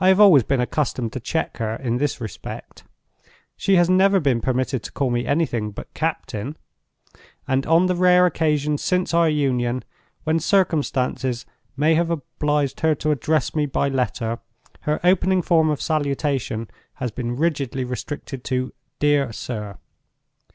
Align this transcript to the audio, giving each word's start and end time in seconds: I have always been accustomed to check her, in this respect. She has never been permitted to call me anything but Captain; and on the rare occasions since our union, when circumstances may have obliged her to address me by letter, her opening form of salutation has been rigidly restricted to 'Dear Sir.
I 0.00 0.08
have 0.08 0.18
always 0.18 0.44
been 0.44 0.62
accustomed 0.62 1.12
to 1.12 1.20
check 1.20 1.58
her, 1.58 1.76
in 1.76 1.98
this 1.98 2.22
respect. 2.22 2.84
She 3.54 3.76
has 3.76 3.90
never 3.90 4.18
been 4.18 4.40
permitted 4.40 4.82
to 4.82 4.92
call 4.92 5.10
me 5.10 5.26
anything 5.26 5.72
but 5.72 5.92
Captain; 5.92 6.56
and 7.46 7.66
on 7.66 7.84
the 7.84 7.94
rare 7.94 8.24
occasions 8.24 8.82
since 8.82 9.12
our 9.12 9.28
union, 9.28 9.84
when 10.24 10.40
circumstances 10.40 11.44
may 11.76 11.94
have 11.96 12.08
obliged 12.08 12.80
her 12.80 12.94
to 12.94 13.10
address 13.10 13.54
me 13.54 13.66
by 13.66 13.90
letter, 13.90 14.38
her 14.88 14.98
opening 15.04 15.42
form 15.42 15.68
of 15.68 15.82
salutation 15.82 16.70
has 16.94 17.10
been 17.10 17.36
rigidly 17.36 17.84
restricted 17.84 18.44
to 18.44 18.72
'Dear 19.00 19.34
Sir. 19.34 19.76